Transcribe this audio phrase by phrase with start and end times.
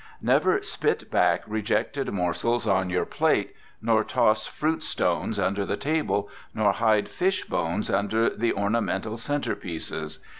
[0.23, 3.53] Never spit back rejected morsels on your plate,
[3.83, 9.55] nor toss fruit stones under the table, nor hide fish bones under the ornamental center
[9.55, 10.17] pieces.